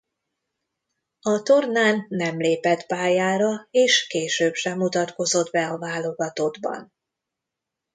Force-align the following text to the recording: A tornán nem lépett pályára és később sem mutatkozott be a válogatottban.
A 1.21 1.41
tornán 1.43 2.05
nem 2.09 2.37
lépett 2.37 2.85
pályára 2.85 3.67
és 3.71 4.07
később 4.07 4.53
sem 4.53 4.77
mutatkozott 4.77 5.51
be 5.51 5.67
a 5.67 5.77
válogatottban. 5.77 6.93